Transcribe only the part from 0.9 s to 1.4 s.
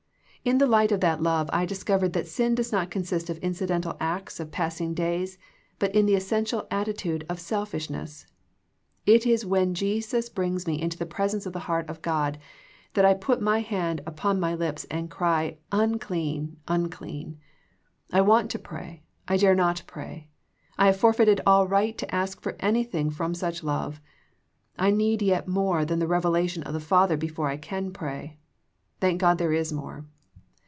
of that